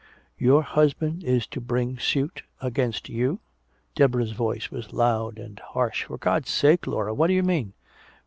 '""Your 0.49 0.63
husband 0.63 1.23
is 1.23 1.45
to 1.45 1.61
bring 1.61 1.99
suit 1.99 2.41
against 2.59 3.07
you?" 3.07 3.39
Deborah's 3.93 4.31
voice 4.31 4.71
was 4.71 4.93
loud 4.93 5.37
and 5.37 5.59
harsh. 5.59 6.05
"For 6.05 6.17
God's 6.17 6.49
sake, 6.49 6.87
Laura, 6.87 7.13
what 7.13 7.27
do 7.27 7.33
you 7.33 7.43
mean?" 7.43 7.73